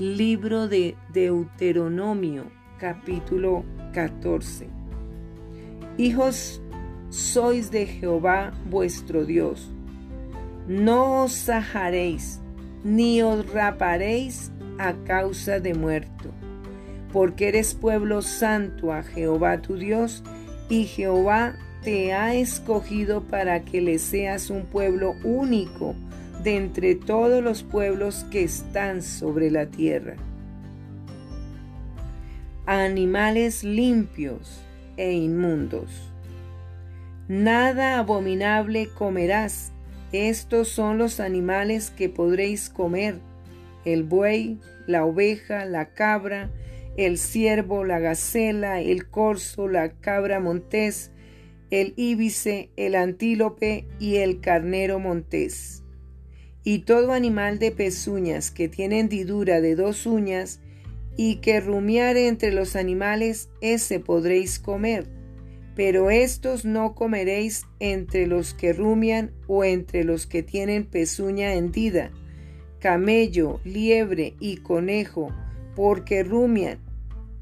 [0.00, 2.50] Libro de Deuteronomio,
[2.80, 4.66] capítulo 14.
[5.96, 6.60] Hijos
[7.10, 9.70] sois de Jehová vuestro Dios.
[10.66, 12.40] No os sajaréis,
[12.82, 16.34] ni os raparéis a causa de muerto,
[17.12, 20.24] porque eres pueblo santo a Jehová tu Dios,
[20.68, 21.54] y Jehová
[21.84, 25.94] te ha escogido para que le seas un pueblo único
[26.44, 30.16] de entre todos los pueblos que están sobre la tierra.
[32.66, 34.60] Animales limpios
[34.98, 36.12] e inmundos.
[37.28, 39.72] Nada abominable comerás.
[40.12, 43.20] Estos son los animales que podréis comer.
[43.86, 46.50] El buey, la oveja, la cabra,
[46.98, 51.10] el ciervo, la gacela, el corzo, la cabra montés,
[51.70, 55.83] el íbice, el antílope y el carnero montés
[56.64, 60.60] y todo animal de pezuñas que tiene hendidura de dos uñas
[61.16, 65.06] y que rumiare entre los animales, ese podréis comer.
[65.76, 72.10] Pero estos no comeréis entre los que rumian o entre los que tienen pezuña hendida,
[72.80, 75.28] camello, liebre y conejo,
[75.76, 76.78] porque rumian,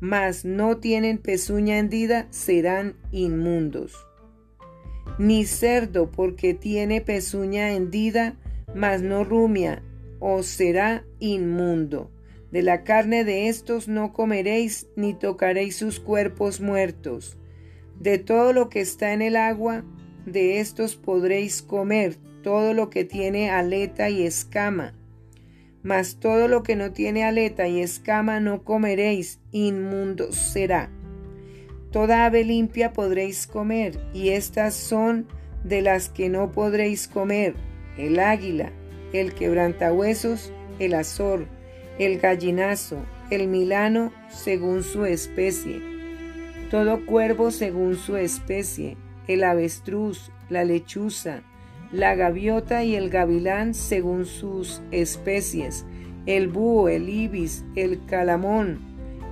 [0.00, 4.06] mas no tienen pezuña hendida, serán inmundos.
[5.18, 8.36] Ni cerdo, porque tiene pezuña hendida,
[8.74, 9.82] mas no rumia,
[10.20, 12.10] os será inmundo.
[12.50, 17.38] De la carne de estos no comeréis, ni tocaréis sus cuerpos muertos.
[17.98, 19.84] De todo lo que está en el agua,
[20.26, 24.94] de estos podréis comer, todo lo que tiene aleta y escama.
[25.82, 30.90] Mas todo lo que no tiene aleta y escama no comeréis, inmundo será.
[31.90, 35.26] Toda ave limpia podréis comer, y estas son
[35.64, 37.54] de las que no podréis comer,
[38.06, 38.72] el águila,
[39.12, 41.46] el quebrantahuesos, el azor,
[41.98, 42.98] el gallinazo,
[43.30, 45.80] el milano según su especie,
[46.70, 51.42] todo cuervo según su especie, el avestruz, la lechuza,
[51.92, 55.84] la gaviota y el gavilán según sus especies,
[56.26, 58.78] el búho, el ibis, el calamón,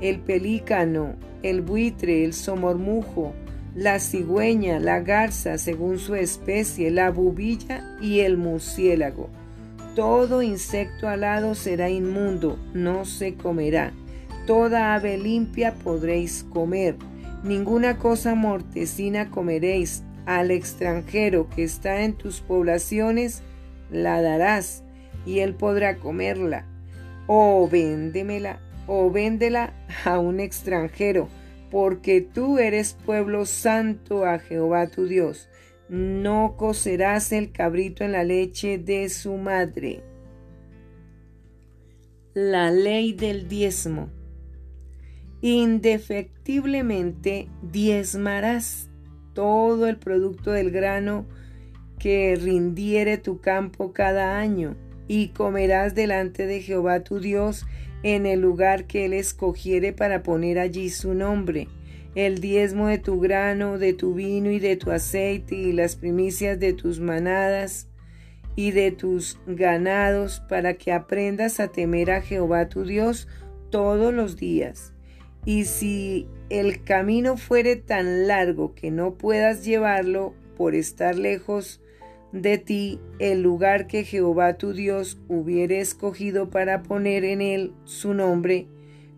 [0.00, 3.34] el pelícano, el buitre, el somormujo,
[3.76, 9.28] la cigüeña, la garza según su especie, la bubilla y el murciélago.
[9.94, 13.92] Todo insecto alado será inmundo, no se comerá.
[14.46, 16.96] Toda ave limpia podréis comer.
[17.44, 20.02] Ninguna cosa mortecina comeréis.
[20.24, 23.42] Al extranjero que está en tus poblaciones
[23.92, 24.82] la darás,
[25.24, 26.64] y él podrá comerla.
[27.28, 29.72] O véndemela, o véndela
[30.04, 31.28] a un extranjero
[31.70, 35.48] porque tú eres pueblo santo a Jehová tu Dios.
[35.88, 40.02] No cocerás el cabrito en la leche de su madre.
[42.34, 44.10] La ley del diezmo.
[45.42, 48.88] Indefectiblemente diezmarás
[49.32, 51.26] todo el producto del grano
[51.98, 54.76] que rindiere tu campo cada año,
[55.08, 57.64] y comerás delante de Jehová tu Dios
[58.14, 61.66] en el lugar que él escogiere para poner allí su nombre,
[62.14, 66.60] el diezmo de tu grano, de tu vino y de tu aceite y las primicias
[66.60, 67.88] de tus manadas
[68.54, 73.26] y de tus ganados, para que aprendas a temer a Jehová tu Dios
[73.70, 74.92] todos los días.
[75.44, 81.80] Y si el camino fuere tan largo que no puedas llevarlo por estar lejos
[82.32, 88.14] de ti el lugar que Jehová tu Dios hubiere escogido para poner en él su
[88.14, 88.66] nombre,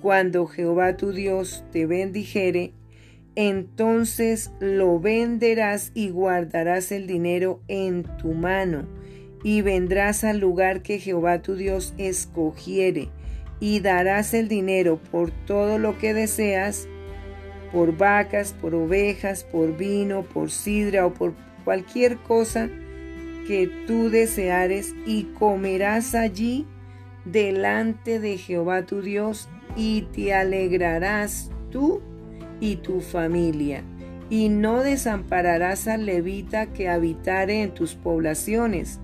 [0.00, 2.72] cuando Jehová tu Dios te bendijere,
[3.36, 8.86] entonces lo venderás y guardarás el dinero en tu mano,
[9.42, 13.08] y vendrás al lugar que Jehová tu Dios escogiere,
[13.60, 16.88] y darás el dinero por todo lo que deseas,
[17.72, 21.34] por vacas, por ovejas, por vino, por sidra o por
[21.64, 22.68] cualquier cosa
[23.50, 26.68] que tú deseares y comerás allí
[27.24, 32.00] delante de Jehová tu Dios y te alegrarás tú
[32.60, 33.82] y tu familia
[34.28, 39.00] y no desampararás al levita que habitare en tus poblaciones,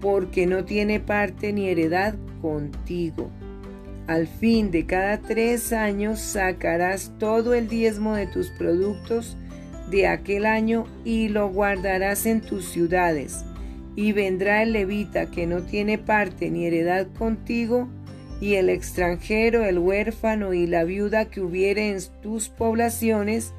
[0.00, 3.28] porque no tiene parte ni heredad contigo.
[4.06, 9.36] Al fin de cada tres años sacarás todo el diezmo de tus productos
[9.90, 13.46] de aquel año y lo guardarás en tus ciudades
[14.00, 17.86] y vendrá el levita que no tiene parte ni heredad contigo,
[18.40, 23.52] y el extranjero, el huérfano y la viuda que hubiere en tus poblaciones,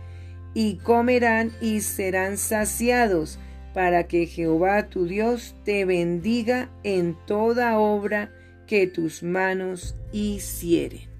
[0.55, 3.37] y comerán y serán saciados,
[3.75, 8.31] para que Jehová tu Dios te bendiga en toda obra
[8.65, 11.10] que tus manos hicieren.